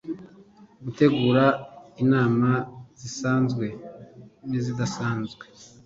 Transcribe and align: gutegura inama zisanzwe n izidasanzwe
gutegura 0.83 1.43
inama 2.03 2.49
zisanzwe 2.99 3.65
n 4.47 4.49
izidasanzwe 4.59 5.45